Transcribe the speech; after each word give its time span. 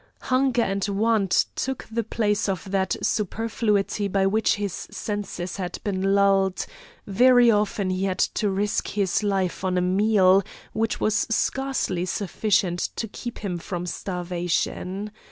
Hunger 0.21 0.63
and 0.63 0.83
want 0.87 1.45
took 1.55 1.85
the 1.91 2.03
place 2.03 2.49
of 2.49 2.71
that 2.71 2.95
superfluity 3.03 4.07
by 4.07 4.25
which 4.25 4.55
his 4.55 4.87
senses 4.89 5.57
had 5.57 5.77
been 5.83 6.15
lulled; 6.15 6.65
very 7.05 7.51
often 7.51 7.91
he 7.91 8.05
had 8.05 8.17
to 8.17 8.49
risk 8.49 8.87
his 8.87 9.21
life 9.21 9.63
on 9.63 9.77
a 9.77 9.81
meal, 9.81 10.41
which 10.73 10.99
was 10.99 11.27
scarcely 11.29 12.05
sufficient 12.07 12.79
to 12.95 13.07
keep 13.07 13.37
him 13.45 13.59
from 13.59 13.85
starvation. 13.85 15.11